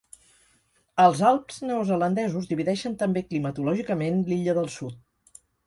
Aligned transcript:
Els 1.03 1.21
Alps 1.31 1.59
Neozelandesos 1.67 2.49
divideixen 2.53 2.97
també 3.03 3.25
climatològicament 3.29 4.21
l'Illa 4.33 4.59
del 4.63 4.75
Sud. 4.81 5.41